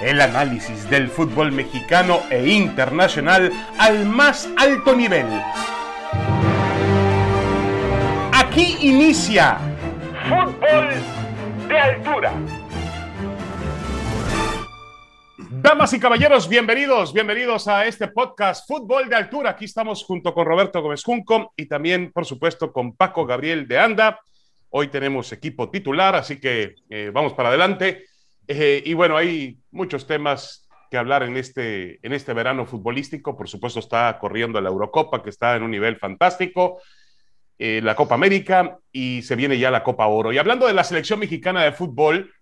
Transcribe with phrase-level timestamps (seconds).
[0.00, 5.26] El análisis del fútbol mexicano e internacional al más alto nivel.
[8.30, 9.58] Aquí inicia
[10.28, 10.90] Fútbol
[11.66, 12.32] de Altura.
[15.38, 19.50] Damas y caballeros, bienvenidos, bienvenidos a este podcast Fútbol de Altura.
[19.50, 23.78] Aquí estamos junto con Roberto Gómez Junco y también, por supuesto, con Paco Gabriel de
[23.78, 24.20] Anda.
[24.68, 28.04] Hoy tenemos equipo titular, así que eh, vamos para adelante.
[28.48, 33.36] Eh, y bueno, hay muchos temas que hablar en este, en este verano futbolístico.
[33.36, 36.80] Por supuesto, está corriendo la Eurocopa, que está en un nivel fantástico,
[37.58, 40.32] eh, la Copa América y se viene ya la Copa Oro.
[40.32, 42.32] Y hablando de la selección mexicana de fútbol,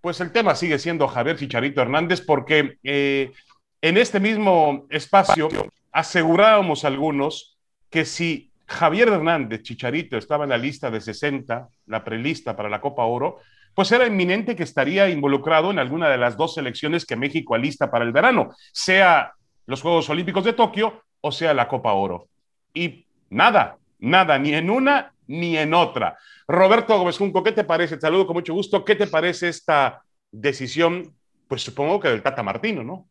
[0.00, 3.32] pues el tema sigue siendo Javier Chicharito Hernández, porque eh,
[3.80, 5.48] en este mismo espacio
[5.92, 12.56] asegurábamos algunos que si Javier Hernández Chicharito estaba en la lista de 60, la prelista
[12.56, 13.38] para la Copa Oro,
[13.74, 17.90] pues era inminente que estaría involucrado en alguna de las dos selecciones que México alista
[17.90, 19.32] para el verano, sea
[19.66, 22.28] los Juegos Olímpicos de Tokio o sea la Copa Oro.
[22.72, 26.18] Y nada, nada, ni en una ni en otra.
[26.46, 27.96] Roberto Gómez Junco, ¿qué te parece?
[27.96, 28.84] Te saludo con mucho gusto.
[28.84, 31.14] ¿Qué te parece esta decisión?
[31.48, 33.08] Pues supongo que del Tata Martino, ¿no?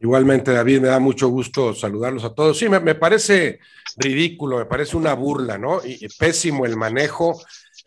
[0.00, 2.58] Igualmente, David, me da mucho gusto saludarlos a todos.
[2.58, 3.60] Sí, me, parece
[3.96, 5.80] ridículo, me parece una burla, ¿no?
[5.84, 7.38] y pésimo el manejo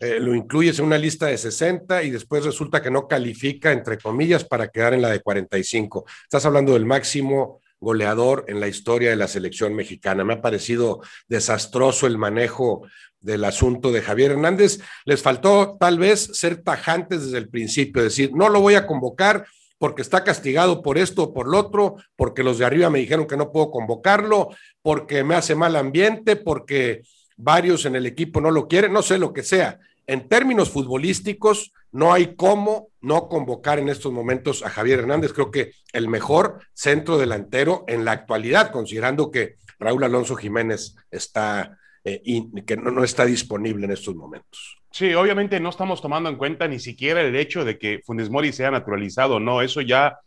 [0.04, 3.96] eh, lo incluyes en una lista de 60 y después resulta que no califica, entre
[3.96, 6.04] comillas, para quedar en la de 45.
[6.24, 10.22] Estás hablando del máximo goleador en la historia de la selección mexicana.
[10.22, 12.86] Me ha parecido desastroso el manejo
[13.20, 14.80] del asunto de Javier Hernández.
[15.06, 19.46] Les faltó tal vez ser tajantes desde el principio, decir, no lo voy a convocar
[19.78, 23.26] porque está castigado por esto o por lo otro, porque los de arriba me dijeron
[23.26, 24.50] que no puedo convocarlo,
[24.82, 27.02] porque me hace mal ambiente, porque
[27.36, 29.80] varios en el equipo no lo quieren, no sé lo que sea.
[30.06, 35.32] En términos futbolísticos, no hay cómo no convocar en estos momentos a Javier Hernández.
[35.32, 41.78] Creo que el mejor centro delantero en la actualidad, considerando que Raúl Alonso Jiménez está,
[42.04, 42.20] eh,
[42.66, 44.78] que no, está disponible en estos momentos.
[44.90, 48.52] Sí, obviamente no estamos tomando en cuenta ni siquiera el hecho de que Funes Mori
[48.52, 50.18] sea naturalizado, no, eso ya,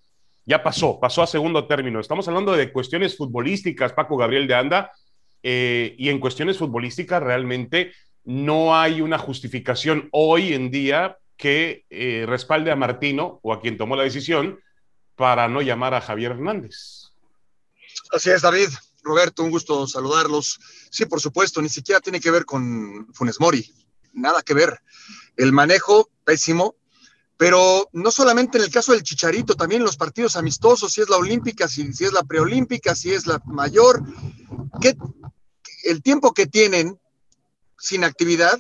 [0.45, 1.99] ya pasó, pasó a segundo término.
[1.99, 4.91] Estamos hablando de cuestiones futbolísticas, Paco Gabriel de Anda,
[5.43, 7.91] eh, y en cuestiones futbolísticas realmente
[8.23, 13.77] no hay una justificación hoy en día que eh, respalde a Martino o a quien
[13.77, 14.59] tomó la decisión
[15.15, 17.11] para no llamar a Javier Hernández.
[18.11, 18.69] Así es, David.
[19.03, 20.59] Roberto, un gusto saludarlos.
[20.89, 23.73] Sí, por supuesto, ni siquiera tiene que ver con Funes Mori,
[24.13, 24.81] nada que ver.
[25.37, 26.75] El manejo, pésimo,
[27.37, 31.09] pero no solamente en el caso del Chicharito, también en los partidos amistosos, si es
[31.09, 34.03] la olímpica, si, si es la preolímpica, si es la mayor,
[34.81, 34.97] ¿qué,
[35.83, 36.99] el tiempo que tienen
[37.79, 38.59] sin actividad,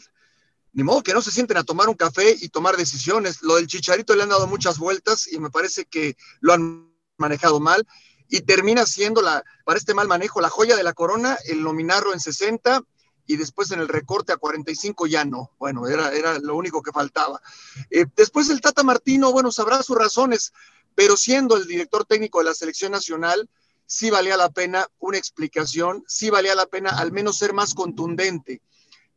[0.73, 3.41] ni modo que no se sienten a tomar un café y tomar decisiones.
[3.41, 7.59] Lo del Chicharito le han dado muchas vueltas y me parece que lo han manejado
[7.59, 7.87] mal
[8.29, 12.13] y termina siendo la, para este mal manejo, la joya de la corona, el nominarlo
[12.13, 12.83] en 60
[13.25, 15.51] y después en el recorte a 45 ya no.
[15.57, 17.41] Bueno, era, era lo único que faltaba.
[17.89, 20.53] Eh, después el Tata Martino, bueno, sabrá sus razones,
[20.95, 23.49] pero siendo el director técnico de la selección nacional,
[23.85, 28.61] sí valía la pena una explicación, sí valía la pena al menos ser más contundente,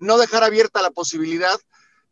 [0.01, 1.59] no dejar abierta la posibilidad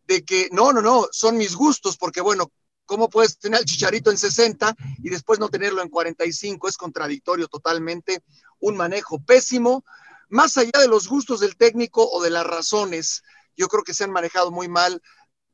[0.07, 2.53] de que, no, no, no, son mis gustos, porque bueno,
[2.87, 6.69] ¿cómo puedes tener el chicharito en 60 y después no tenerlo en 45?
[6.69, 8.23] Es contradictorio totalmente,
[8.61, 9.85] un manejo pésimo,
[10.29, 13.23] más allá de los gustos del técnico o de las razones,
[13.57, 15.03] yo creo que se han manejado muy mal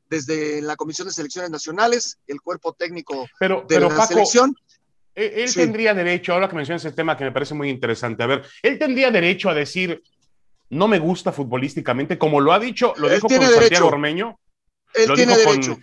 [0.09, 4.55] desde la Comisión de Selecciones Nacionales, el cuerpo técnico de la selección.
[5.15, 8.45] Él, tendría derecho, ahora que mencionas el tema que me parece muy interesante, a ver,
[8.61, 10.03] él tendría derecho a decir,
[10.75, 14.39] no me gusta futbolísticamente, como lo ha dicho, lo dijo con Santiago Ormeño,
[14.93, 15.73] él lo tiene dijo derecho.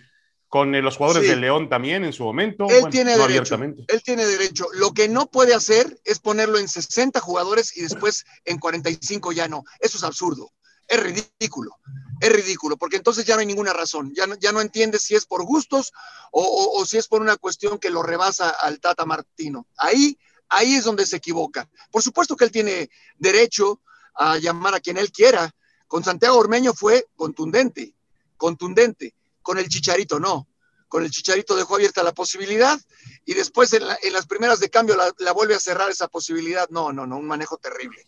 [0.47, 2.67] con, con, los jugadores de León también en su momento.
[2.69, 3.55] Él tiene derecho.
[3.55, 4.67] Él tiene derecho.
[4.73, 9.47] Lo que no puede hacer es ponerlo en 60 jugadores y después en 45 ya
[9.47, 9.63] no.
[9.79, 10.51] Eso es absurdo
[10.87, 11.79] es ridículo,
[12.19, 15.15] es ridículo, porque entonces ya no hay ninguna razón, ya no, ya no entiendes si
[15.15, 15.91] es por gustos
[16.31, 19.67] o, si es por una cuestión que lo rebasa al Tata Martino.
[19.77, 20.17] Ahí,
[20.49, 21.69] ahí es donde se equivoca.
[21.91, 23.81] Por supuesto que él tiene derecho
[24.15, 25.51] a llamar a quien él quiera.
[25.87, 27.93] Con Santiago Ormeño fue contundente,
[28.37, 29.13] contundente.
[29.41, 30.47] Con el Chicharito no.
[30.87, 32.79] Con el Chicharito dejó abierta la posibilidad
[33.25, 33.83] y después en,
[34.13, 36.69] las primeras de cambio la, la vuelve a cerrar esa posibilidad.
[36.69, 38.05] No, no, no, un manejo terrible.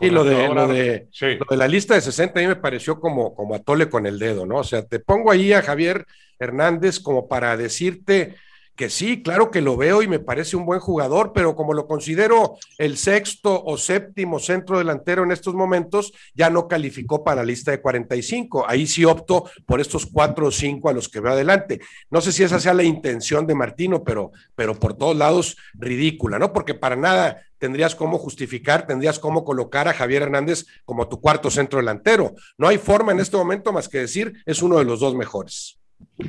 [0.00, 1.08] Sí, lo de, lo de,
[1.50, 4.58] la lista de 60 a mí me pareció como, como atole con el dedo, ¿no?
[4.58, 6.06] O sea, te pongo ahí a Javier
[6.38, 8.36] Hernández como para decirte
[8.78, 11.88] que sí, claro que lo veo y me parece un buen jugador, pero como lo
[11.88, 17.46] considero el sexto o séptimo centro delantero en estos momentos, ya no calificó para la
[17.46, 18.66] lista de 45.
[18.68, 21.80] Ahí sí opto por estos cuatro o cinco a los que veo adelante.
[22.08, 26.38] No sé si esa sea la intención de Martino, pero, pero por todos lados ridícula,
[26.38, 26.52] ¿no?
[26.52, 31.50] Porque para nada tendrías cómo justificar, tendrías cómo colocar a Javier Hernández como tu cuarto
[31.50, 32.36] centro delantero.
[32.56, 35.78] No hay forma en este momento más que decir es uno de los dos mejores.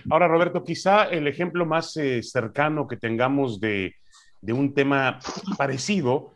[0.10, 3.96] Ahora, Roberto, quizá el ejemplo más eh, cercano que tengamos de,
[4.42, 5.20] un tema
[5.58, 6.34] parecido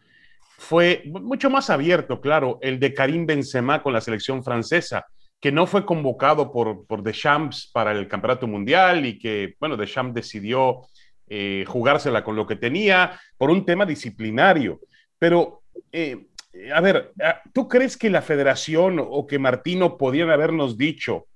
[0.58, 5.06] fue mucho más abierto, claro, el de Karim Benzema con la selección francesa,
[5.40, 10.14] que no fue convocado por, por Deschamps para el Campeonato Mundial y que, bueno, Deschamps
[10.14, 10.82] decidió
[11.28, 14.80] eh, jugársela con lo que tenía por un tema disciplinario.
[15.20, 16.28] Pero, eh,
[16.74, 17.12] a ver,
[17.54, 21.28] ¿tú crees que la federación o que Martino podían habernos dicho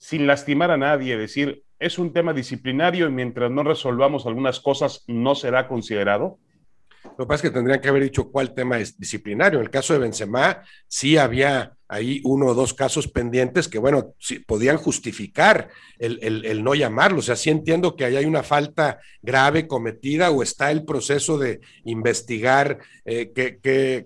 [0.00, 5.04] sin lastimar a nadie, decir, es un tema disciplinario y mientras no resolvamos algunas cosas
[5.06, 6.38] no será considerado?
[7.04, 9.58] Lo que pasa es que tendrían que haber dicho cuál tema es disciplinario.
[9.58, 14.14] En el caso de Benzema, sí había ahí uno o dos casos pendientes que, bueno,
[14.20, 17.18] sí, podían justificar el, no llamarlo.
[17.18, 21.36] O sea, sí entiendo que ahí hay una falta grave cometida o está el proceso
[21.36, 23.58] de investigar eh, qué,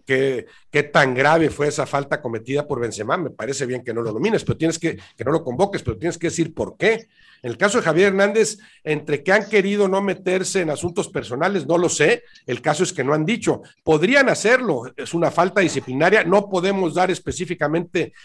[0.06, 3.18] qué, tan grave fue esa falta cometida por Benzema.
[3.18, 5.98] Me parece bien que no lo domines, pero tienes que, que no lo convoques, pero
[5.98, 7.06] tienes que decir por qué.
[7.42, 11.66] En el caso de Javier Hernández, entre que han querido no meterse en asuntos personales,
[11.66, 12.22] no lo sé.
[12.46, 13.60] El caso es que no han dicho.
[13.82, 16.24] Podrían hacerlo, es una falta disciplinaria.
[16.24, 17.73] No podemos dar específicamente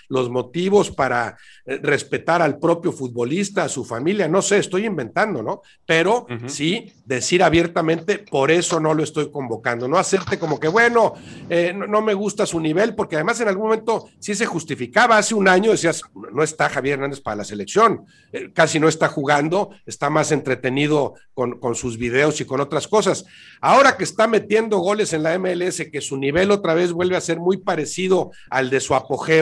[0.07, 4.27] los motivos para eh, respetar al propio futbolista, a su familia.
[4.27, 5.61] No sé, estoy inventando, ¿no?
[5.85, 9.87] Pero sí decir abiertamente, por eso no lo estoy convocando.
[9.87, 11.13] No hacerte como que, bueno,
[11.49, 15.17] eh, no, me gusta su nivel, porque además en algún momento sí se justificaba.
[15.17, 19.07] Hace un año decías, no está Javier Hernández para la selección, eh, casi no está
[19.07, 23.25] jugando, está más entretenido con, sus videos y con otras cosas.
[23.61, 27.21] Ahora que está metiendo goles en la MLS, que su nivel otra vez vuelve a
[27.21, 29.38] ser muy parecido al de su apogeo,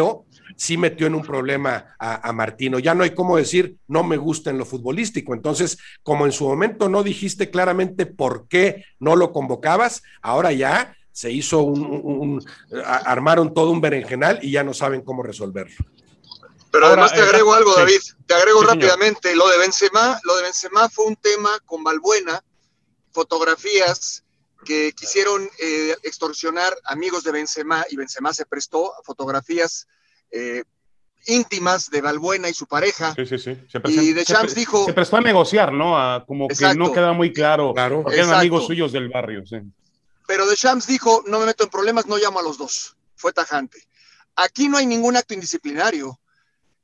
[0.56, 2.80] sí metió en un problema a, a, Martino.
[2.80, 5.34] Ya no hay cómo decir, no me gusta en lo futbolístico.
[5.34, 10.98] Entonces, como en su momento no dijiste claramente por qué no lo convocabas, ahora ya
[11.18, 12.46] se hizo un,
[12.86, 15.76] armaron todo un berenjenal y ya no saben cómo resolverlo.
[16.70, 20.88] Pero además te agrego algo, David, te agrego rápidamente, lo de Benzema, lo de Benzema
[20.90, 22.44] fue un tema con Balbuena,
[23.12, 24.26] fotografías
[24.68, 29.88] que quisieron eh, extorsionar amigos de Benzema y Benzema se prestó a fotografías
[30.30, 30.66] eh,
[31.26, 33.16] íntimas de Balbuena y su pareja.
[33.16, 33.58] Sí, sí, sí.
[33.86, 34.84] y de Champs dijo...
[34.84, 35.96] Se prestó a negociar, ¿no?
[36.26, 38.04] como que no queda muy claro, claro.
[38.04, 39.56] porque eran amigos suyos del barrio, sí.
[40.28, 42.98] Pero de Champs dijo, no me meto en problemas, no llamo a los dos.
[43.16, 43.82] Fue tajante.
[44.36, 46.20] Aquí no hay ningún acto indisciplinario.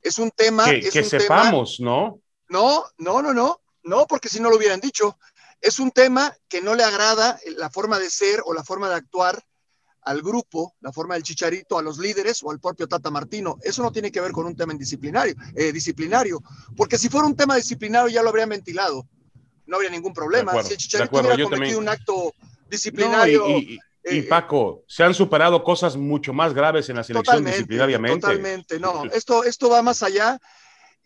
[0.00, 0.64] Es un tema.
[0.64, 2.18] Que, sepamos, ¿no?
[2.48, 5.18] No, no, no, no, no, porque si no lo hubieran dicho.
[5.64, 8.96] Es un tema que no le agrada la forma de ser o la forma de
[8.96, 9.42] actuar
[10.02, 13.56] al grupo, la forma del chicharito, a los líderes o al propio Tata Martino.
[13.62, 16.42] Eso no tiene que ver con un tema disciplinario, eh, disciplinario,
[16.76, 19.08] porque si fuera un tema disciplinario ya lo habrían ventilado,
[19.64, 20.62] no habría ningún problema.
[20.62, 22.34] si el chicharito hubiera cometido un acto
[22.68, 23.48] disciplinario.
[23.58, 28.20] Y eh, Paco, se han superado cosas mucho más graves en la selección disciplinariamente.
[28.20, 29.04] Totalmente, no.
[29.06, 30.38] Esto, esto va más allá.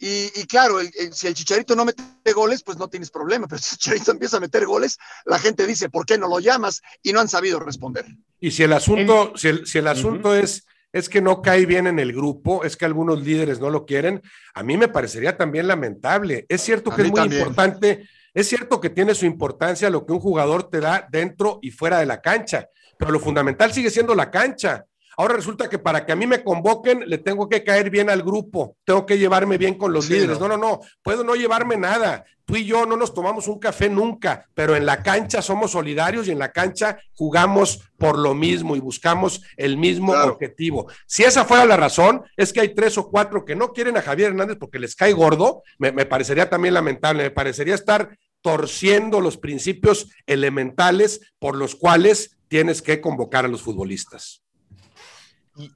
[0.00, 0.78] Y, claro,
[1.12, 2.02] si el Chicharito no mete
[2.32, 3.48] goles, pues no tienes problema.
[3.48, 6.38] Pero si el Chicharito empieza a meter goles, la gente dice, ¿por qué no lo
[6.38, 6.80] llamas?
[7.02, 8.06] Y no han sabido responder.
[8.40, 9.48] Y si el asunto, si
[9.78, 13.60] el, asunto es es que no cae bien en el grupo, es que algunos líderes
[13.60, 14.22] no lo quieren,
[14.54, 16.46] a mí me parecería también lamentable.
[16.48, 20.20] Es cierto que es muy importante, es cierto que tiene su importancia lo que un
[20.20, 22.68] jugador te da dentro y fuera de la cancha,
[22.98, 24.84] pero lo fundamental sigue siendo la cancha.
[25.18, 28.22] Ahora resulta que para que a mí me convoquen, le tengo que caer bien al
[28.22, 30.38] grupo, tengo que llevarme bien con los líderes.
[30.38, 30.46] No.
[30.46, 32.24] no, no, puedo no llevarme nada.
[32.44, 36.28] Tú y yo no nos tomamos un café nunca, pero en la cancha somos solidarios
[36.28, 40.88] y en la cancha jugamos por lo mismo y buscamos el mismo objetivo.
[41.08, 44.02] Si esa fuera la razón, es que hay tres o cuatro que no quieren a
[44.02, 49.20] Javier Hernández porque les cae gordo, me, me parecería también lamentable, me parecería estar torciendo
[49.20, 54.44] los principios elementales por los cuales tienes que convocar a los futbolistas.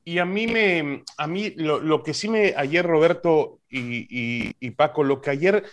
[0.05, 5.21] Y, a mí me, a mí lo, que sí me, ayer Roberto y, Paco, lo
[5.21, 5.65] que ayer,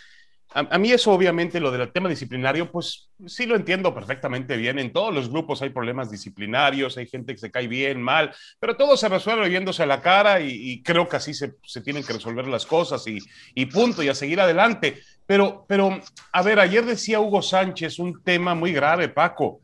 [0.50, 4.80] a, mí eso obviamente, lo del tema disciplinario, pues sí lo entiendo perfectamente bien.
[4.80, 8.76] En todos los grupos hay problemas disciplinarios, hay gente que se cae bien, mal, pero
[8.76, 12.12] todo se resuelve viéndose a la cara y, creo que así se, se, tienen que
[12.12, 15.00] resolver las cosas y, punto, y a seguir adelante.
[15.24, 16.00] Pero, pero,
[16.32, 19.60] a ver, ayer decía Hugo Sánchez un tema muy grave, Paco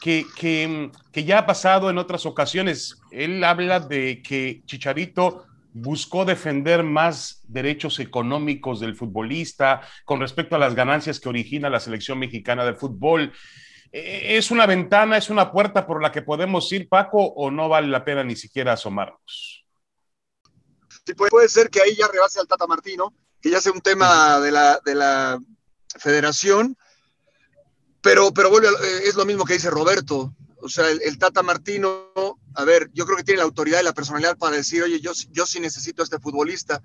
[0.00, 3.00] que, que, ya ha pasado en otras ocasiones.
[3.10, 10.58] Él habla de que Chicharito buscó defender más derechos económicos del futbolista con respecto a
[10.58, 13.32] las ganancias que origina la selección mexicana de fútbol.
[13.90, 17.68] Eh, ¿Es una ventana, es una puerta por la que podemos ir, Paco, o no
[17.68, 19.64] vale la pena ni siquiera asomarnos?
[21.06, 24.40] Sí, puede ser que ahí ya rebase al Tata Martino, que ya sea un tema
[24.40, 25.38] de la, de la
[25.98, 26.76] federación,
[28.04, 28.68] pero, pero eh,
[29.04, 30.34] es lo mismo que dice Roberto.
[30.60, 32.10] O sea, el, Tata Martino,
[32.54, 35.12] a ver, yo creo que tiene la autoridad y la personalidad para decir, oye, yo,
[35.30, 36.82] yo sí necesito a este futbolista.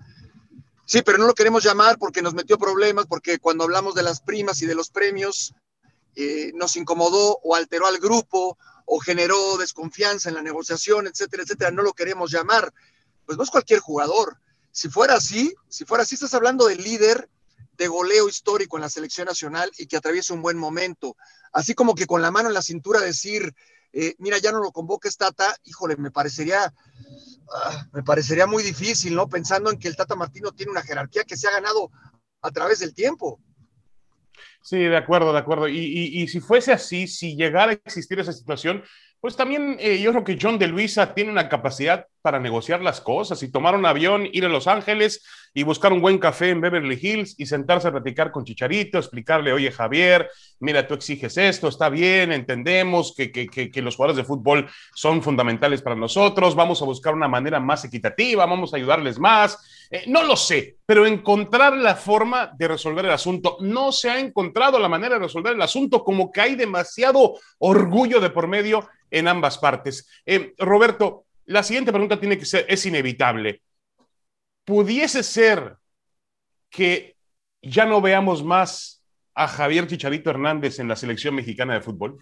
[0.86, 4.22] Sí, pero no lo queremos llamar porque nos metió problemas, porque cuando hablamos de las
[4.22, 5.54] primas y de los premios,
[6.16, 11.72] eh, nos incomodó o alteró al grupo o generó desconfianza en la negociación, etcétera, etcétera,
[11.72, 12.74] no lo queremos llamar.
[13.26, 14.38] Pues no es cualquier jugador.
[14.72, 17.30] Si fuera así, si fuera así, estás hablando del líder
[17.80, 21.16] de goleo histórico en la selección nacional y que atraviesa un buen momento.
[21.54, 23.56] Así como que con la mano en la cintura decir,
[23.94, 26.74] eh, mira, ya no lo convoques Tata, híjole, me parecería,
[27.56, 29.30] ah, me parecería muy difícil, ¿no?
[29.30, 31.90] Pensando en que el Tata Martino tiene una jerarquía que se ha ganado
[32.42, 33.40] a través del tiempo.
[34.62, 35.70] Sí, de acuerdo, de acuerdo.
[35.70, 38.84] Y, si fuese así, si llegara a existir esa situación,
[39.22, 43.02] pues también eh, yo creo que John de Luisa tiene una capacidad para negociar las
[43.02, 45.24] cosas y tomar un avión, ir a Los Ángeles
[45.54, 49.54] y buscar un buen café en Beverly Hills y sentarse a platicar con Chicharito, explicarle,
[49.54, 54.24] oye Javier, mira, tú exiges esto, está bien, entendemos que, que, que, los jugadores de
[54.26, 59.18] fútbol son fundamentales para nosotros, vamos a buscar una manera más equitativa, vamos a ayudarles
[59.18, 59.88] más.
[59.92, 63.58] Eh, no lo sé, pero encontrar la forma de resolver el asunto.
[63.62, 68.20] No se ha encontrado la manera de resolver el asunto, como que hay demasiado orgullo
[68.20, 70.08] de por medio en ambas partes.
[70.26, 73.64] Eh, Roberto, la siguiente pregunta tiene que ser, es inevitable.
[74.64, 75.78] ¿Pudiese ser
[76.70, 77.16] que
[77.60, 79.04] ya no veamos más
[79.34, 82.20] a Javier Chicharito Hernández en la selección mexicana de fútbol?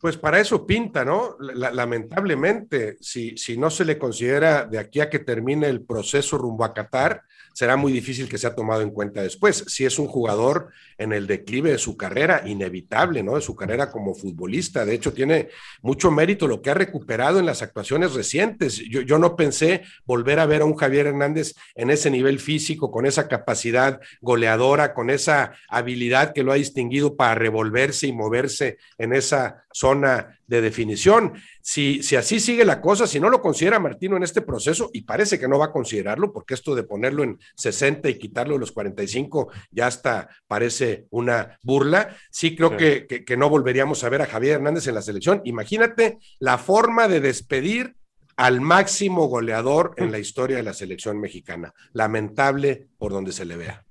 [0.00, 1.36] Pues para eso pinta, ¿no?
[1.38, 6.64] lamentablemente, si, si no se le considera de aquí a que termine el proceso rumbo
[6.64, 7.22] a Qatar,
[7.52, 9.64] será muy difícil que sea tomado en cuenta después.
[9.66, 13.34] Si es un jugador en el declive de su carrera, inevitable, ¿no?
[13.34, 14.84] De su carrera como futbolista.
[14.84, 15.48] De hecho, tiene
[15.82, 18.78] mucho mérito lo que ha recuperado en las actuaciones recientes.
[18.88, 22.90] Yo, yo no pensé volver a ver a un Javier Hernández en ese nivel físico,
[22.90, 28.78] con esa capacidad goleadora, con esa habilidad que lo ha distinguido para revolverse y moverse
[28.98, 31.32] en esa zona de definición.
[31.62, 35.02] Si, si así sigue la cosa, si no lo considera Martino en este proceso, y
[35.02, 38.60] parece que no va a considerarlo, porque esto de ponerlo en 60 y quitarlo de
[38.60, 44.22] los 45 ya hasta parece una burla, sí creo Que, que no volveríamos a ver
[44.22, 45.40] a Javier Hernández en la selección.
[45.44, 47.94] Imagínate la forma de despedir
[48.36, 51.74] al máximo goleador en la historia de la selección mexicana.
[51.92, 53.84] Lamentable por donde se le vea.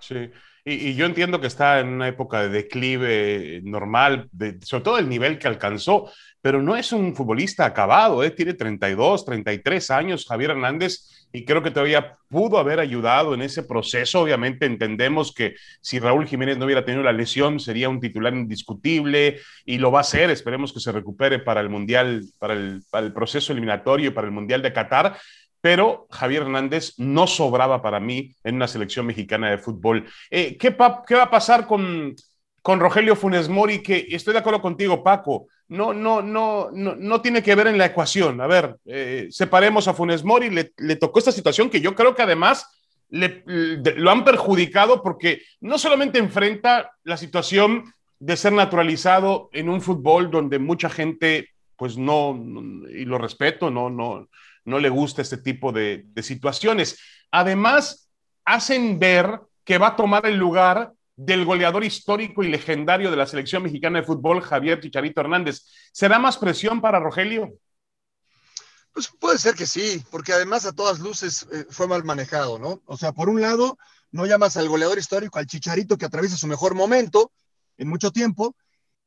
[0.00, 0.30] Sí.
[0.68, 4.28] Y, yo entiendo que está en una época de declive normal,
[4.62, 6.10] sobre todo el nivel que alcanzó,
[6.42, 8.32] pero no es un futbolista acabado, ¿eh?
[8.32, 13.62] tiene 32, 33 años Javier Hernández y creo que todavía pudo haber ayudado en ese
[13.62, 14.22] proceso.
[14.22, 19.38] Obviamente entendemos que si Raúl Jiménez no hubiera tenido la lesión sería un titular indiscutible
[19.64, 20.30] y lo va a ser.
[20.30, 24.26] Esperemos que se recupere para el Mundial, para el, para el proceso eliminatorio y para
[24.26, 25.16] el Mundial de Qatar
[25.60, 30.06] pero Javier Hernández no sobraba para mí en una selección mexicana de fútbol.
[30.30, 32.14] Eh, ¿qué, va a pasar con,
[32.62, 33.82] con Rogelio Funes Mori?
[33.82, 35.48] Que estoy de acuerdo contigo, Paco.
[35.68, 38.40] No, no, no, no, no tiene que ver en la ecuación.
[38.40, 40.50] A ver, eh, separemos a Funes Mori.
[40.50, 42.66] Le, tocó esta situación que yo creo que además
[43.08, 49.80] le, lo han perjudicado porque no solamente enfrenta la situación de ser naturalizado en un
[49.80, 52.40] fútbol donde mucha gente, pues no,
[52.88, 54.28] y lo respeto, no, no,
[54.66, 56.98] no le gusta este tipo de, situaciones.
[57.30, 58.10] Además,
[58.44, 63.26] hacen ver que va a tomar el lugar del goleador histórico y legendario de la
[63.26, 65.62] selección mexicana de fútbol, Javier Chicharito Hernández.
[65.92, 67.54] ¿Será más presión para Rogelio?
[68.92, 72.82] Pues puede ser que sí, porque además a todas luces eh, fue mal manejado, ¿no?
[72.86, 73.78] O sea, por un lado,
[74.10, 77.32] no llamas al goleador histórico, al Chicharito que atraviesa su mejor momento
[77.78, 78.56] en mucho tiempo,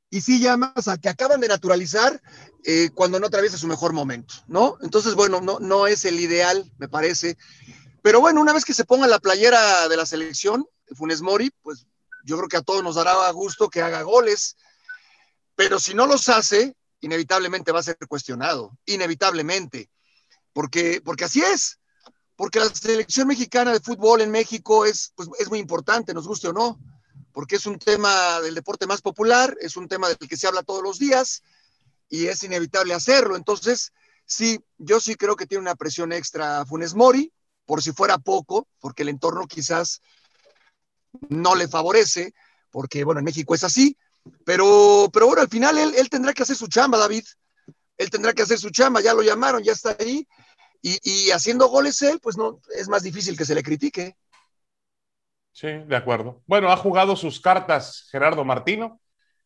[0.09, 2.21] y sí llamas a que acaban de naturalizar
[2.63, 4.77] eh, cuando no atraviesa su mejor momento, ¿no?
[4.81, 7.37] Entonces, bueno, no, no es el ideal, me parece.
[8.01, 11.85] Pero bueno, una vez que se ponga la playera de la selección, Funes Mori, pues
[12.23, 14.57] yo creo que a todos nos dará gusto que haga goles,
[15.55, 19.89] pero si no los hace, inevitablemente va a ser cuestionado, inevitablemente,
[20.53, 21.79] porque, porque así es,
[22.35, 26.47] porque la selección mexicana de fútbol en México es, pues, es muy importante, nos guste
[26.47, 26.79] o no
[27.31, 30.63] porque es un tema del deporte más popular, es un tema del que se habla
[30.63, 31.43] todos los días
[32.09, 33.35] y es inevitable hacerlo.
[33.35, 33.93] Entonces,
[34.25, 37.31] sí, yo sí creo que tiene una presión extra Funes Mori,
[37.65, 40.01] por si fuera poco, porque el entorno quizás
[41.29, 42.33] no le favorece,
[42.71, 43.95] porque bueno, en México es así,
[44.43, 47.23] pero, pero bueno, al final él, él tendrá que hacer su chamba, David.
[47.97, 50.27] Él tendrá que hacer su chamba, ya lo llamaron, ya está ahí.
[50.81, 54.15] y, haciendo goles él, pues no, es más difícil que se le critique.
[55.51, 56.41] Sí, de acuerdo.
[56.45, 58.99] Bueno, ha jugado sus cartas Gerardo Martino.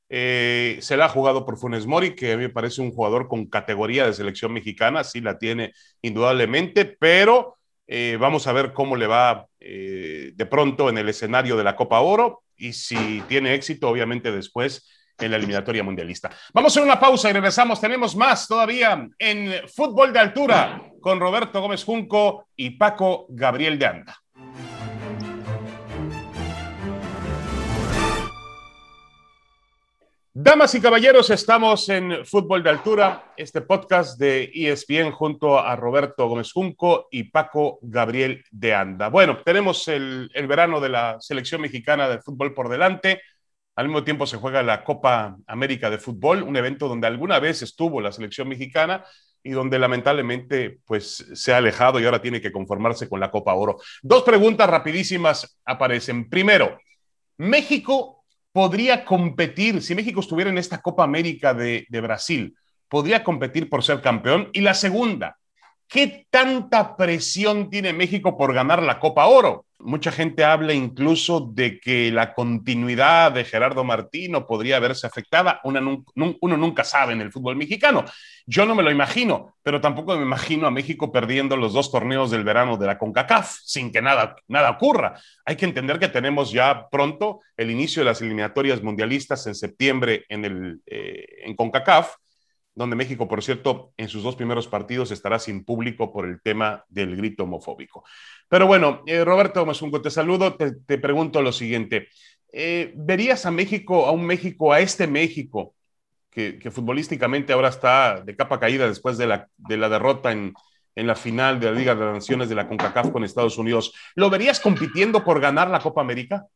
[0.10, 3.28] Eh, se la ha jugado por Funes Mori, que a mí me parece un jugador
[3.28, 7.58] con categoría de selección mexicana, sí la tiene indudablemente, pero
[7.88, 11.76] eh, vamos a ver cómo le va eh, de pronto en el escenario de la
[11.76, 16.30] Copa Oro y si tiene éxito, obviamente después en la eliminatoria mundialista.
[16.54, 17.80] Vamos a una pausa y regresamos.
[17.80, 23.86] Tenemos más todavía en fútbol de altura con Roberto Gómez Junco y Paco Gabriel de
[23.86, 24.23] Anda.
[30.36, 36.28] Damas y caballeros, estamos en Fútbol de Altura, este podcast de ESPN junto a Roberto
[36.28, 39.10] Gómez Junco y Paco Gabriel de Anda.
[39.10, 43.22] Bueno, tenemos el, el verano de la selección mexicana de fútbol por delante.
[43.76, 47.62] Al mismo tiempo se juega la Copa América de Fútbol, un evento donde alguna vez
[47.62, 49.06] estuvo la selección mexicana
[49.44, 53.54] y donde lamentablemente pues se ha alejado y ahora tiene que conformarse con la Copa
[53.54, 53.78] Oro.
[54.02, 56.28] Dos preguntas rapidísimas aparecen.
[56.28, 56.80] Primero,
[57.38, 58.13] México
[58.54, 62.56] podría competir, si México estuviera en esta Copa América de, Brasil,
[62.88, 64.50] podría competir por ser campeón.
[64.54, 65.38] Y la segunda,
[65.88, 69.66] ¿qué tanta presión tiene México por ganar la Copa Oro?
[69.84, 75.60] Mucha gente habla incluso de que la continuidad de Gerardo Martino podría verse afectada.
[75.64, 78.06] uno nunca sabe en el fútbol mexicano.
[78.46, 82.32] Yo no me lo imagino, pero tampoco me imagino a México perdiendo los dos torneos
[82.32, 85.20] del verano de la CONCACAF sin que nada, nada ocurra.
[85.46, 90.26] Hay que entender que tenemos ya pronto el inicio de las eliminatorias mundialistas en septiembre
[90.30, 92.16] en, el, eh, en CONCACAF
[92.76, 96.84] donde México, por cierto, en sus dos primeros partidos estará sin público por el tema
[96.90, 98.04] del grito homofóbico.
[98.50, 102.08] Pero bueno, eh, Roberto Mazunco, te saludo, te, pregunto lo siguiente.
[102.52, 105.76] Eh, ¿Verías a México, a un México, a este México,
[106.30, 110.54] que, futbolísticamente ahora está de capa caída después de la, de la derrota en,
[110.96, 114.30] en la final de la Liga de Naciones de la CONCACAF con Estados Unidos, ¿lo
[114.30, 116.48] verías compitiendo por ganar la Copa América?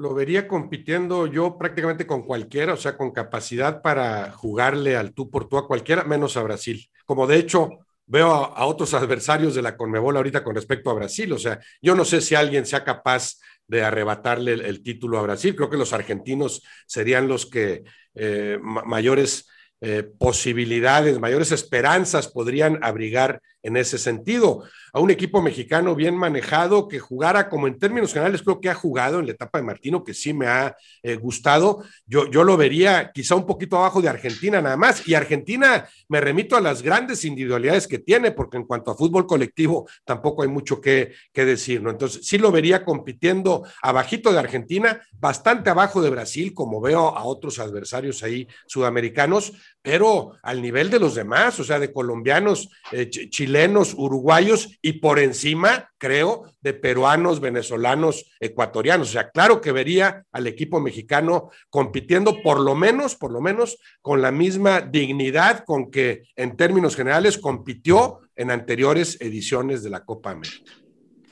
[0.00, 5.28] Lo vería compitiendo yo prácticamente con cualquiera, o sea, con capacidad para jugarle al tú
[5.28, 6.88] por tú a cualquiera, menos a Brasil.
[7.04, 7.68] Como de hecho
[8.06, 11.94] veo a, otros adversarios de la Conmebol ahorita con respecto a Brasil, o sea, yo
[11.94, 13.34] no sé si alguien sea capaz
[13.66, 15.54] de arrebatarle el, título a Brasil.
[15.54, 19.50] Creo que los argentinos serían los que eh, mayores
[19.82, 24.64] eh, posibilidades, mayores esperanzas podrían abrigar en ese sentido.
[24.92, 28.74] A un equipo mexicano bien manejado que jugara como en términos generales creo que ha
[28.74, 31.84] jugado en la etapa de Martino, que sí me ha eh, gustado.
[32.06, 35.06] Yo, yo lo vería quizá un poquito abajo de Argentina nada más.
[35.06, 39.26] Y Argentina me remito a las grandes individualidades que tiene, porque en cuanto a fútbol
[39.26, 41.90] colectivo tampoco hay mucho que, que decir, ¿no?
[41.90, 47.24] Entonces sí lo vería compitiendo abajito de Argentina, bastante abajo de Brasil, como veo a
[47.24, 53.08] otros adversarios ahí sudamericanos, pero al nivel de los demás, o sea, de colombianos, eh,
[53.08, 59.08] chilenos, uruguayos y por encima, creo, de peruanos, venezolanos, ecuatorianos.
[59.08, 63.78] O sea, claro que vería al equipo mexicano compitiendo por lo menos, por lo menos,
[64.02, 70.04] con la misma dignidad con que en términos generales compitió en anteriores ediciones de la
[70.04, 70.72] Copa América.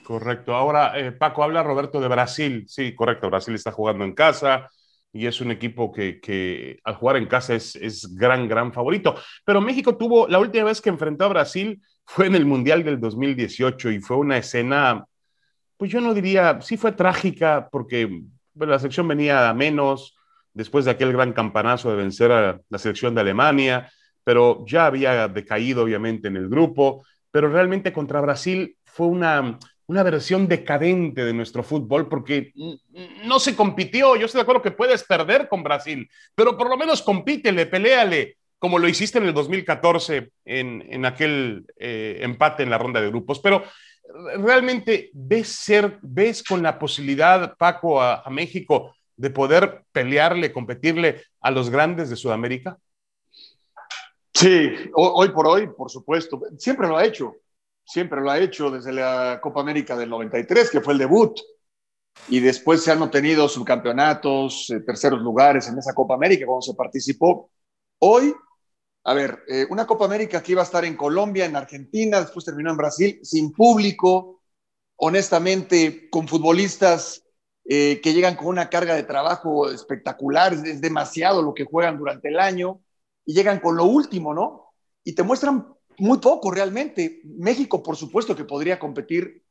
[0.04, 0.54] Correcto.
[0.54, 2.64] Ahora, eh, Paco, habla Roberto de Brasil.
[2.66, 3.28] Sí, correcto.
[3.28, 4.70] Brasil está jugando en casa
[5.12, 9.14] y es un equipo que, al jugar en casa es, es, gran, gran favorito.
[9.44, 13.00] Pero México tuvo, la última vez que enfrentó a Brasil fue en el Mundial del
[13.00, 15.04] 2018 y fue una escena,
[15.76, 18.22] pues yo no diría, sí fue trágica porque
[18.54, 20.16] la selección venía a menos
[20.52, 23.90] después de aquel gran campanazo de vencer a la selección de Alemania,
[24.24, 30.02] pero ya había decaído obviamente en el grupo, pero realmente contra Brasil fue una, una
[30.02, 32.52] versión decadente de nuestro fútbol porque
[33.24, 34.16] no se compitió.
[34.16, 38.36] Yo estoy de acuerdo que puedes perder con Brasil, pero por lo menos compítele, peleale,
[38.58, 43.08] como lo hiciste en el 2014 en, en aquel eh, empate en la ronda de
[43.08, 43.40] grupos.
[43.40, 43.64] Pero
[44.36, 51.22] realmente ves ser, ves con la posibilidad, Paco, a, a México de poder pelearle, competirle
[51.40, 52.78] a los grandes de Sudamérica.
[54.34, 56.40] Sí, hoy por hoy, por supuesto.
[56.58, 57.36] Siempre lo ha hecho
[57.88, 61.40] siempre lo ha hecho desde la Copa América del 93, que fue el debut,
[62.28, 66.74] y después se han obtenido subcampeonatos, eh, terceros lugares en esa Copa América cuando se
[66.74, 67.50] participó.
[68.00, 68.34] Hoy,
[69.04, 72.44] a ver, eh, una Copa América que iba a estar en Colombia, en Argentina, después
[72.44, 74.42] terminó en Brasil, sin público,
[74.96, 77.24] honestamente, con futbolistas
[77.64, 82.28] eh, que llegan con una carga de trabajo espectacular, es demasiado lo que juegan durante
[82.28, 82.82] el año,
[83.24, 84.74] y llegan con lo último, ¿no?
[85.04, 87.20] Y te muestran muy poco realmente.
[87.24, 89.44] México, por supuesto que podría competir,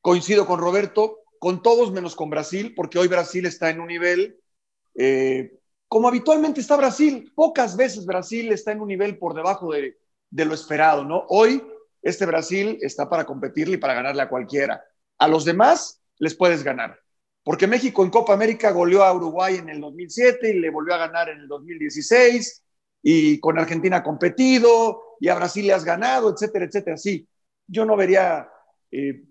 [0.00, 4.40] coincido con Roberto, con todos menos con Brasil, porque hoy Brasil está en un nivel
[4.94, 5.58] eh,
[5.88, 7.32] como habitualmente está Brasil.
[7.34, 9.98] Pocas veces Brasil está en un nivel por debajo de,
[10.30, 11.24] de lo esperado, ¿no?
[11.28, 11.62] Hoy
[12.02, 14.84] este Brasil está para competirle y para ganarle a cualquiera.
[15.18, 16.98] A los demás les puedes ganar.
[17.42, 20.98] Porque México en Copa América goleó a Uruguay en el 2007 y le volvió a
[20.98, 22.62] ganar en el 2016
[23.02, 26.96] y con Argentina ha competido y a Brasil le has ganado, etcétera, etcétera.
[26.96, 27.28] Sí,
[27.66, 28.48] yo no vería,
[28.90, 29.22] eh,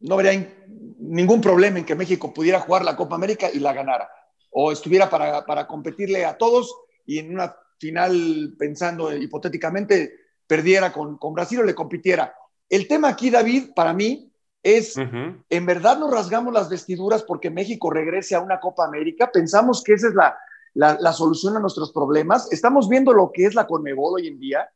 [0.00, 0.54] no vería
[0.98, 4.10] ningún problema en que México pudiera jugar la Copa América y la ganara
[4.56, 6.74] o estuviera para, para competirle a todos
[7.04, 10.14] y en una final, pensando hipotéticamente,
[10.46, 12.34] perdiera con, con Brasil o le compitiera.
[12.68, 14.30] El tema aquí, David, para mí,
[14.62, 19.82] es, en verdad nos rasgamos las vestiduras porque México regrese a una Copa América, pensamos
[19.82, 20.38] que esa es la,
[20.72, 24.38] la, la, solución a nuestros problemas, estamos viendo lo que es la Conmebol hoy en
[24.38, 24.66] día,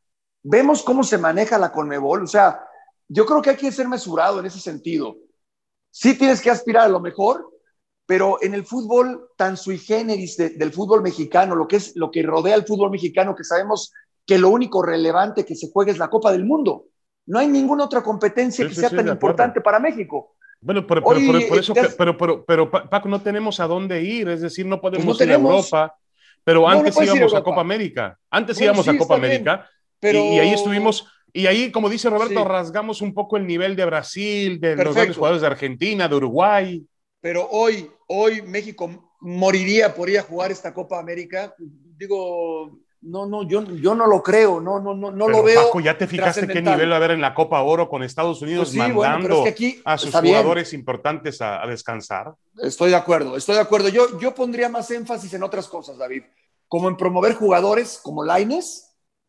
[0.48, 2.64] vemos cómo se maneja la Conmebol, o sea,
[3.06, 5.16] yo creo que hay que ser mesurado en ese sentido.
[5.90, 7.50] Sí tienes que aspirar a lo mejor,
[8.06, 12.22] pero en el fútbol tan sui generis del fútbol mexicano, lo que es lo que
[12.22, 13.92] rodea el fútbol mexicano, que sabemos
[14.26, 16.86] que lo único relevante que se juega es la Copa del Mundo.
[17.26, 20.34] No hay ninguna otra competencia que sea tan importante para México.
[20.60, 21.16] Bueno, pero, por
[21.58, 25.20] eso, pero, pero, pero, Paco, no tenemos a dónde ir, es decir, no podemos pues
[25.20, 25.94] ir a Europa,
[26.42, 29.68] pero antes íbamos a, Copa América, antes íbamos a Copa América,
[30.00, 30.18] pero...
[30.18, 34.60] y, ahí estuvimos, y ahí, como dice Roberto, rasgamos un poco el nivel de Brasil,
[34.60, 36.86] de los grandes jugadores de Argentina, de Uruguay.
[37.20, 41.54] Pero hoy, hoy México moriría por ir a jugar esta Copa América.
[41.58, 45.66] Digo, no, no, yo, yo no lo creo, no, no, no, no lo veo.
[45.66, 48.42] Paco, ¿ya te fijaste qué nivel va a haber en la Copa Oro con Estados
[48.42, 49.44] Unidos pues mandando
[49.84, 52.34] a sus jugadores importantes a, descansar?
[52.56, 53.88] Estoy de acuerdo, estoy de acuerdo.
[53.88, 56.24] Yo, yo pondría más énfasis en otras cosas, David,
[56.66, 58.87] como en promover jugadores como Laines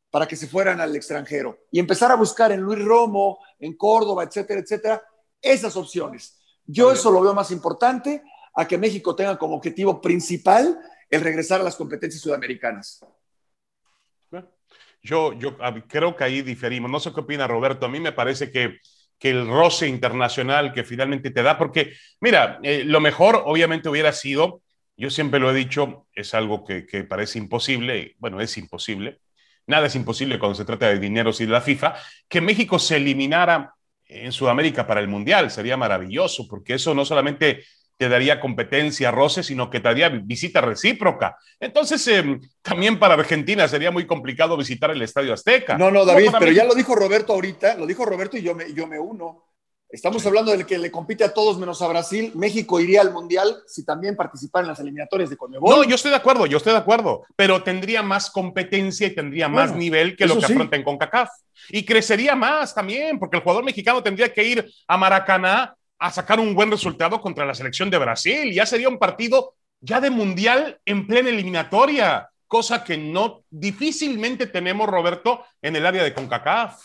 [0.10, 4.24] para que se fueran al extranjero y empezar a buscar en Luis Romo, en Córdoba,
[4.24, 5.04] etcétera, etcétera,
[5.42, 6.40] esas opciones.
[6.66, 11.62] Yo eso lo veo más importante a que México tenga como objetivo principal el regresar
[11.62, 13.04] a las competencias sudamericanas.
[15.02, 16.92] Yo, yo creo que ahí diferimos.
[16.92, 17.86] No sé qué opina Roberto.
[17.86, 18.80] A mí me parece que,
[19.18, 24.12] que el roce internacional que finalmente te da, porque mira, eh, lo mejor obviamente hubiera
[24.12, 24.62] sido,
[24.98, 29.22] yo siempre lo he dicho, es algo que, que parece imposible, bueno, es imposible,
[29.70, 31.96] nada es imposible cuando se trata de dineros y de la FIFA,
[32.28, 33.74] que México se eliminara
[34.06, 37.64] en Sudamérica para el Mundial, sería maravilloso, porque eso no solamente
[37.96, 41.38] te daría competencia, roce, sino que te daría visita recíproca.
[41.60, 45.78] Entonces, em, también para Argentina sería muy complicado visitar el Estadio Azteca.
[45.78, 48.74] No, no, David, pero ya lo dijo Roberto ahorita, lo dijo Roberto y yo me,
[48.74, 49.49] yo me uno.
[49.92, 52.32] Estamos hablando del que le compite a todos menos a Brasil.
[52.36, 55.68] México iría al Mundial si también participara en las eliminatorias de Conmebol.
[55.68, 59.50] No, yo estoy de acuerdo, yo estoy de acuerdo, pero tendría más competencia y tendría
[59.50, 61.30] más nivel que lo que afronten con CACAF.
[61.70, 66.40] Y crecería más también, porque el jugador mexicano tendría que ir a Maracaná a sacar
[66.40, 68.54] un buen resultado contra la selección de Brasil.
[68.54, 74.88] Ya sería un partido ya de mundial en plena eliminatoria, cosa que no difícilmente tenemos,
[74.88, 76.80] Roberto, en el área de CONCACAF.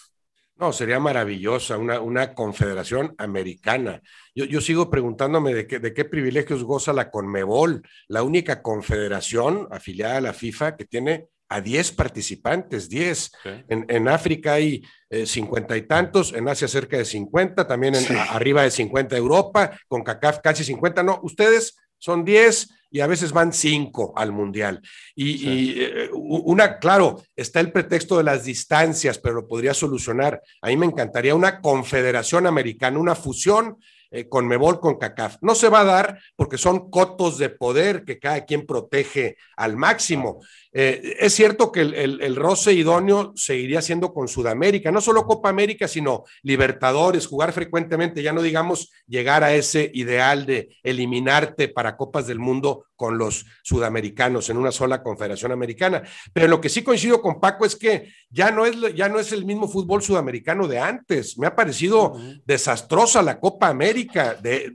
[0.56, 4.00] No, sería maravillosa una, una confederación americana.
[4.34, 9.66] Yo, yo sigo preguntándome de qué, de qué privilegios goza la CONMEBOL, la única confederación
[9.72, 13.32] afiliada a la FIFA que tiene a 10 participantes, 10.
[13.68, 18.62] En, África hay eh, cincuenta y tantos, en Asia cerca de 50, también en, arriba
[18.62, 21.02] de 50 Europa, con CACAF casi 50.
[21.02, 24.82] No, ustedes son 10 y a veces van 5 al Mundial.
[25.14, 30.42] Y, eh, una, claro, está el pretexto de las distancias, pero lo podría solucionar.
[30.60, 33.78] A mí me encantaría una confederación americana, una fusión
[34.10, 35.38] eh, con Mebol, con CACAF.
[35.40, 39.76] No se va a dar porque son cotos de poder que cada quien protege al
[39.78, 40.40] máximo.
[40.76, 45.86] Eh, es cierto que el, roce idóneo seguiría siendo con Sudamérica, no solo Copa América,
[45.86, 52.26] sino Libertadores, jugar frecuentemente, ya no digamos llegar a ese ideal de eliminarte para Copas
[52.26, 56.02] del Mundo con los sudamericanos en una sola confederación americana.
[56.32, 59.32] Pero lo que sí coincido con Paco es que ya no es, ya no es
[59.32, 61.36] el mismo fútbol sudamericano de antes.
[61.38, 64.34] Me ha parecido desastrosa la Copa América.
[64.34, 64.72] De,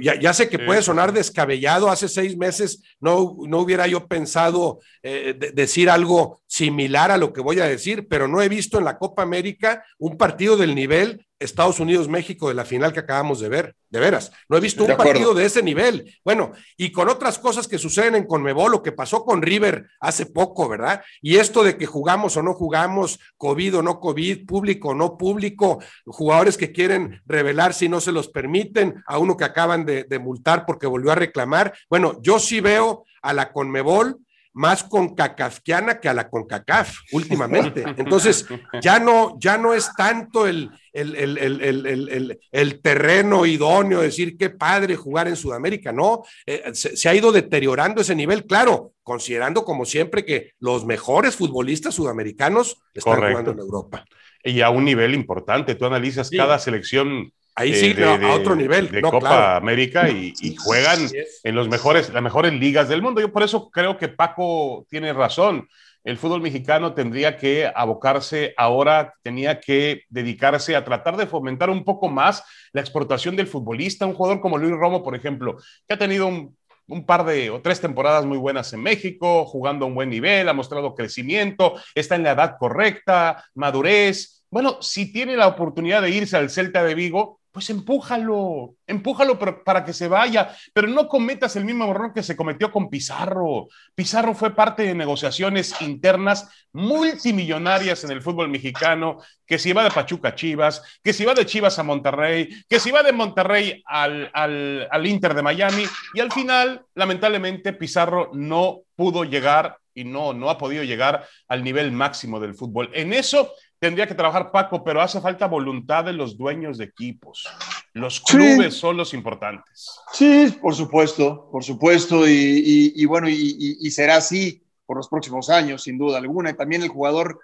[0.00, 1.90] ya, sé que puede sonar descabellado.
[1.90, 7.40] Hace seis meses no, no hubiera yo pensado eh, decir algo similar a lo que
[7.40, 11.26] voy a decir, pero no he visto en la Copa América un partido del nivel
[11.38, 14.32] Estados Unidos-México de la final que acabamos de ver, de veras.
[14.48, 16.18] No he visto un partido de ese nivel.
[16.24, 20.26] Bueno, y con otras cosas que suceden en Conmebol, lo que pasó con River hace
[20.26, 21.02] poco, ¿verdad?
[21.20, 25.18] Y esto de que jugamos o no jugamos, COVID o no COVID, público o no
[25.18, 30.04] público, jugadores que quieren revelar si no se los permiten, a uno que acaban de,
[30.04, 31.74] de multar porque volvió a reclamar.
[31.90, 34.20] Bueno, yo sí veo a la Conmebol
[34.56, 37.84] más concacafquiana que a la concacaf últimamente.
[37.98, 38.46] Entonces,
[38.80, 45.36] ya no, ya no es tanto el, el, terreno idóneo, decir qué padre jugar en
[45.36, 46.22] Sudamérica, ¿no?
[46.46, 51.94] Eh, se, ha ido deteriorando ese nivel, claro, considerando como siempre que los mejores futbolistas
[51.94, 54.06] sudamericanos están jugando en Europa.
[54.42, 58.90] Y a un nivel importante, tú analizas cada selección Ahí sí, de, a otro nivel.
[58.90, 61.08] De Copa América y, juegan
[61.42, 63.20] en los mejores, las mejores ligas del mundo.
[63.20, 65.66] Yo por eso creo que Paco tiene razón.
[66.04, 71.82] El fútbol mexicano tendría que abocarse ahora, tenía que dedicarse a tratar de fomentar un
[71.82, 74.06] poco más la exportación del futbolista.
[74.06, 75.56] Un jugador como Luis Romo, por ejemplo,
[75.88, 76.56] que ha tenido un,
[76.88, 80.48] un par de o tres temporadas muy buenas en México, jugando a un buen nivel,
[80.48, 84.44] ha mostrado crecimiento, está en la edad correcta, madurez.
[84.50, 89.82] Bueno, si tiene la oportunidad de irse al Celta de Vigo, pues empújalo, empújalo para
[89.82, 93.68] que se vaya, pero no cometas el mismo error que se cometió con Pizarro.
[93.94, 99.90] Pizarro fue parte de negociaciones internas multimillonarias en el fútbol mexicano, que se iba de
[99.90, 103.82] Pachuca a Chivas, que se iba de Chivas a Monterrey, que se iba de Monterrey
[103.86, 110.04] al, al, al Inter de Miami, y al final, lamentablemente, Pizarro no pudo llegar y
[110.04, 112.90] no, no ha podido llegar al nivel máximo del fútbol.
[112.92, 117.48] En eso tendría que trabajar Paco, pero hace falta voluntad de los dueños de equipos.
[117.92, 119.98] Los clubes son los importantes.
[120.12, 125.98] Sí, por supuesto, por supuesto, y, bueno, y, será así por los próximos años, sin
[125.98, 126.50] duda alguna.
[126.50, 127.40] Y también el jugador,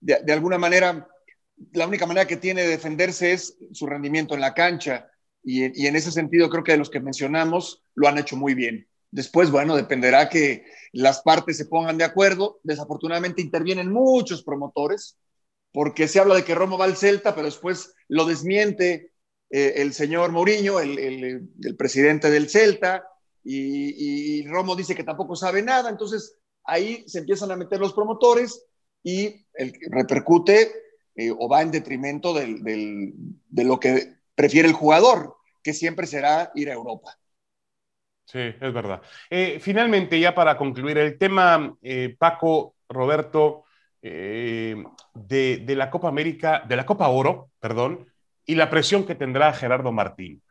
[0.00, 1.08] de, alguna manera,
[1.72, 5.08] la única manera que tiene de defenderse es su rendimiento en la cancha.
[5.42, 8.54] Y, y en ese sentido creo que de los que mencionamos lo han hecho muy
[8.54, 8.86] bien.
[9.10, 12.60] Después, bueno, dependerá que las partes se pongan de acuerdo.
[12.62, 15.16] Desafortunadamente intervienen muchos promotores,
[15.76, 19.12] porque se habla de que Romo va al Celta, pero después lo desmiente
[19.50, 23.06] eh, el señor Mourinho, el, presidente del Celta,
[23.44, 28.66] y, Romo dice que tampoco sabe nada, entonces ahí se empiezan a meter los promotores
[29.02, 30.72] y el, repercute
[31.14, 33.12] eh, o va en detrimento de
[33.62, 37.18] lo que prefiere el jugador, que siempre será ir a Europa.
[38.24, 39.02] Sí, es verdad.
[39.28, 41.76] Eh, finalmente, ya para concluir el tema,
[42.18, 43.65] Paco, Roberto,
[44.08, 48.06] eh, de, la Copa América, de la Copa Oro, perdón,
[48.44, 50.42] y la presión que tendrá Gerardo Martín.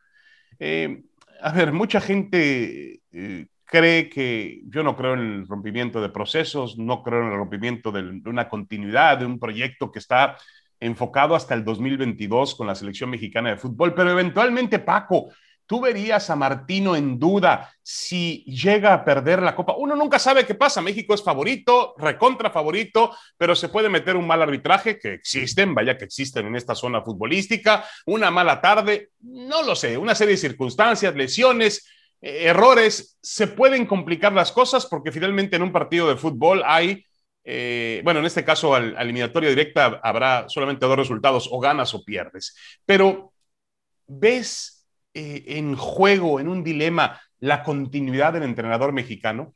[0.59, 1.03] Eh,
[1.41, 6.77] a ver, mucha gente eh, cree que yo no creo en el rompimiento de procesos,
[6.77, 10.35] no creo en el rompimiento de, de una continuidad, de un proyecto que está
[10.81, 15.29] enfocado hasta el 2022 con la selección mexicana de fútbol, pero eventualmente, Paco,
[15.67, 19.75] ¿Tú verías a Martino en duda si llega a perder la Copa?
[19.77, 20.81] Uno nunca sabe qué pasa.
[20.81, 25.97] México es favorito, recontra favorito, pero se puede meter un mal arbitraje, que existen, vaya
[25.97, 30.41] que existen en esta zona futbolística, una mala tarde, no lo sé, una serie de
[30.41, 31.87] circunstancias, lesiones,
[32.21, 37.05] eh, errores, se pueden complicar las cosas porque finalmente en un partido de fútbol hay,
[37.43, 42.03] eh, bueno, en este caso al, eliminatorio directa habrá solamente dos resultados, o ganas o
[42.03, 43.33] pierdes, pero
[44.07, 44.74] ves
[45.17, 49.55] eh, en juego, en un dilema, la continuidad del entrenador mexicano?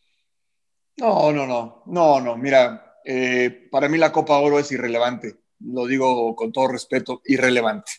[0.96, 2.38] No, no, no, no, no.
[2.38, 5.36] Mira, eh, para mí la Copa Oro es irrelevante.
[5.60, 7.92] Lo digo con todo respeto, irrelevante.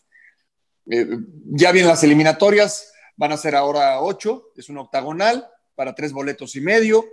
[0.91, 1.07] Eh,
[1.53, 6.57] ya vienen las eliminatorias, van a ser ahora ocho, es un octagonal para tres boletos
[6.57, 7.05] y medio,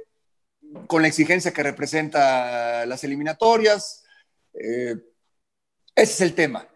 [0.88, 4.06] con la exigencia que representa las eliminatorias.
[4.54, 5.04] ese
[5.94, 6.70] es el tema.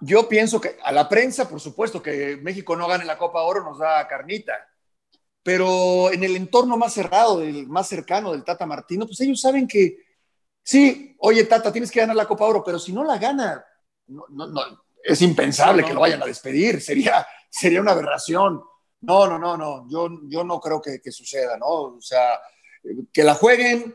[0.00, 3.64] Yo pienso que a la prensa, por supuesto, que México no gane la Copa Oro
[3.64, 4.54] nos da carnita,
[5.42, 9.66] pero en el entorno más cerrado, el más cercano del Tata Martino, pues ellos saben
[9.66, 9.96] que
[10.62, 13.64] sí, oye Tata, tienes que ganar la Copa Oro, pero si no la gana,
[15.02, 18.62] es impensable que lo vayan a despedir, sería, sería una aberración.
[19.00, 21.66] No, no, no, no, yo, yo no creo que, que suceda, ¿no?
[21.66, 22.40] O sea,
[23.12, 23.94] que la jueguen,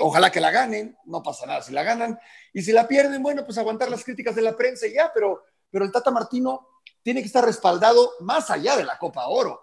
[0.00, 2.18] ojalá que la ganen, no pasa nada si la ganan,
[2.52, 5.44] y si la pierden, bueno, pues aguantar las críticas de la prensa y ya, pero,
[5.70, 6.68] pero el Tata Martino
[7.02, 9.62] tiene que estar respaldado más allá de la Copa Oro.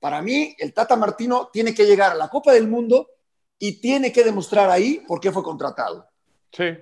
[0.00, 3.08] Para mí, el Tata Martino tiene que llegar a la Copa del Mundo
[3.58, 6.08] y tiene que demostrar ahí por qué fue contratado.
[6.50, 6.76] Sí,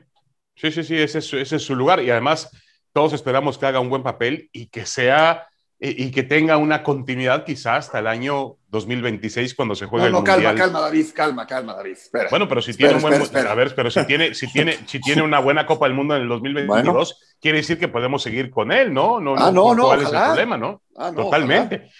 [0.56, 2.50] sí, sí, sí, ese es, ese es su lugar y además
[2.92, 5.49] todos esperamos que haga un buen papel y que sea
[5.82, 10.18] y, que tenga una continuidad quizás hasta el año 2026 cuando se juegue no, no,
[10.18, 11.92] el calma, calma, David, calma, calma, David.
[11.92, 12.28] Espera.
[12.28, 15.22] Bueno, pero si tiene un buen, a ver, pero si tiene, si tiene, si tiene
[15.22, 18.92] una buena Copa del Mundo en el 2022, quiere decir que podemos seguir con él,
[18.92, 19.20] ¿no?
[19.20, 20.82] No, ah, no, no, ¿Cuál es el problema, no?
[20.98, 21.90] Ah, Totalmente.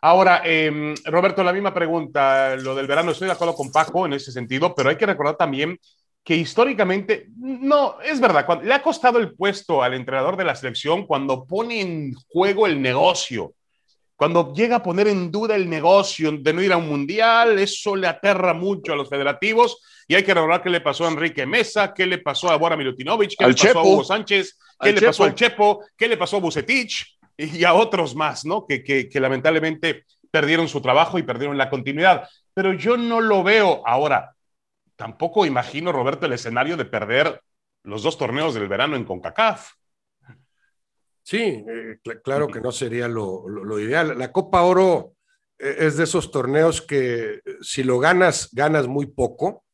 [0.00, 4.14] Ahora, eh, Roberto, la misma pregunta, lo del verano, estoy de acuerdo con Paco en
[4.14, 5.78] ese sentido, pero hay que recordar también
[6.28, 10.54] que históricamente, no, es verdad, cuando, le ha costado el puesto al entrenador de la
[10.54, 13.54] selección cuando pone en juego el negocio.
[14.14, 17.96] cuando llega a poner en duda el negocio de no ir a un mundial, eso
[17.96, 19.80] le aterra mucho a los federativos.
[20.06, 22.76] Y hay que recordar qué le pasó a Enrique Mesa, qué le pasó a Bora
[22.76, 26.36] Milutinovic, qué le pasó a Hugo Sánchez, qué le pasó al Chepo, qué le pasó
[26.36, 28.66] a Bucetich y a otros más, ¿no?
[28.66, 32.28] Que, que, que lamentablemente perdieron su trabajo y perdieron la continuidad.
[32.52, 34.34] Pero yo no lo veo ahora.
[34.98, 37.40] Tampoco imagino, Roberto, el escenario de perder
[37.84, 39.70] los dos torneos del verano en CONCACAF.
[41.22, 44.18] Sí, eh, claro que no sería lo, ideal.
[44.18, 45.12] La Copa Oro
[45.56, 49.64] eh, es de esos torneos que eh, si lo ganas, ganas muy poco,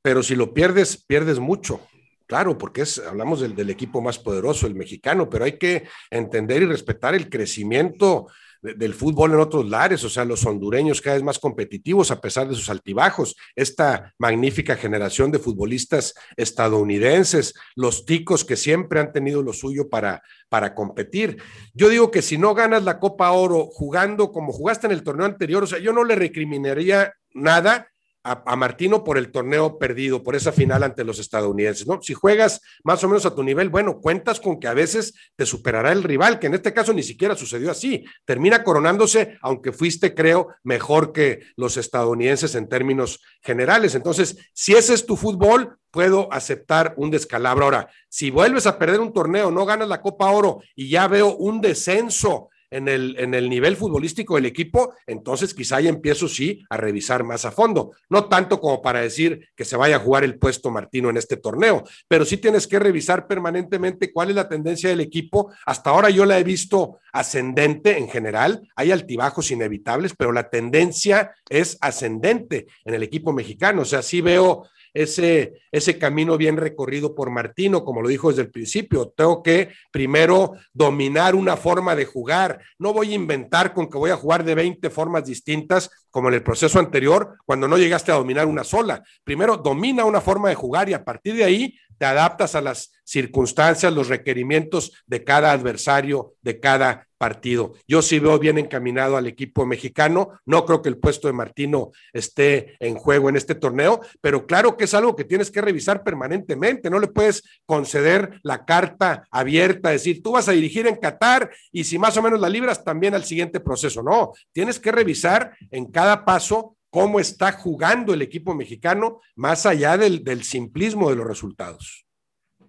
[0.00, 1.80] pero si lo pierdes, pierdes mucho.
[2.28, 6.62] Claro, porque es, hablamos del, del equipo más poderoso, el mexicano, pero hay que entender
[6.62, 8.28] y respetar el crecimiento
[8.62, 12.48] del fútbol en otros lares, o sea, los hondureños cada vez más competitivos a pesar
[12.48, 19.42] de sus altibajos, esta magnífica generación de futbolistas estadounidenses, los ticos que siempre han tenido
[19.42, 21.42] lo suyo para, para competir.
[21.74, 25.26] Yo digo que si no ganas la Copa Oro jugando como jugaste en el torneo
[25.26, 27.87] anterior, o sea, yo no le recriminaría nada
[28.24, 32.02] a, Martino por el torneo perdido, por esa final ante los estadounidenses, ¿no?
[32.02, 35.46] Si juegas más o menos a tu nivel, bueno, cuentas con que a veces te
[35.46, 38.04] superará el rival, que en este caso ni siquiera sucedió así.
[38.24, 43.94] Termina coronándose, aunque fuiste, creo, mejor que los estadounidenses en términos generales.
[43.94, 47.64] Entonces, si ese es tu fútbol, puedo aceptar un descalabro.
[47.64, 51.34] Ahora, si vuelves a perder un torneo, no ganas la Copa Oro y ya veo
[51.36, 56.64] un descenso en el, en el nivel futbolístico del equipo, entonces quizá ya empiezo sí
[56.70, 57.92] a revisar más a fondo.
[58.08, 61.36] No tanto como para decir que se vaya a jugar el puesto Martino en este
[61.36, 65.52] torneo, pero sí tienes que revisar permanentemente cuál es la tendencia del equipo.
[65.66, 71.32] Hasta ahora yo la he visto ascendente en general, hay altibajos inevitables, pero la tendencia
[71.48, 73.82] es ascendente en el equipo mexicano.
[73.82, 74.64] O sea, sí veo
[75.02, 79.12] ese, ese camino bien recorrido por Martino, como lo dijo desde el principio.
[79.16, 82.60] Tengo que primero dominar una forma de jugar.
[82.78, 86.34] No voy a inventar con que voy a jugar de 20 formas distintas como en
[86.34, 89.04] el proceso anterior, cuando no llegaste a dominar una sola.
[89.22, 92.92] Primero domina una forma de jugar y a partir de ahí te adaptas a las
[93.04, 97.74] circunstancias, los requerimientos de cada adversario, de cada partido.
[97.86, 100.40] Yo sí veo bien encaminado al equipo mexicano.
[100.46, 104.76] No creo que el puesto de Martino esté en juego en este torneo, pero claro
[104.76, 106.88] que es algo que tienes que revisar permanentemente.
[106.88, 111.84] No le puedes conceder la carta abierta, decir, tú vas a dirigir en Qatar y
[111.84, 114.02] si más o menos la libras también al siguiente proceso.
[114.02, 119.96] No, tienes que revisar en cada paso cómo está jugando el equipo mexicano más allá
[119.96, 122.06] del, simplismo de los resultados.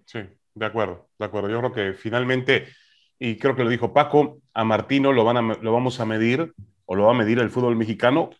[0.04, 0.20] Sí,
[0.54, 1.48] de acuerdo, de acuerdo.
[1.48, 2.68] Yo creo que finalmente
[3.22, 6.54] y creo que lo dijo Paco, a Martino lo, van a, lo vamos a medir,
[6.86, 8.30] o lo va a medir el fútbol mexicano,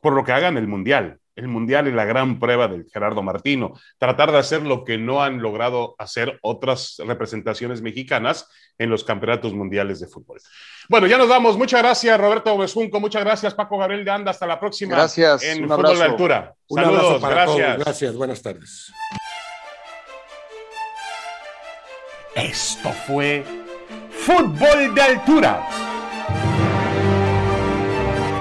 [0.00, 1.20] por lo que haga en el Mundial.
[1.36, 3.74] El Mundial es la gran prueba del Gerardo Martino.
[3.98, 9.52] Tratar de hacer lo que no han logrado hacer otras representaciones mexicanas en los campeonatos
[9.52, 10.40] mundiales de fútbol.
[10.88, 11.58] Bueno, ya nos vamos.
[11.58, 13.00] Muchas gracias, Roberto Besunco.
[13.00, 14.30] Muchas gracias, Paco Gabriel de Anda.
[14.30, 14.94] Hasta la próxima.
[14.94, 15.42] Gracias.
[15.42, 16.54] En Fútbol de Altura.
[16.68, 17.20] Saludos.
[17.20, 17.78] gracias.
[17.78, 18.16] Gracias.
[18.16, 18.92] Buenas tardes.
[22.36, 23.44] Esto fue
[24.10, 25.83] Fútbol de Altura.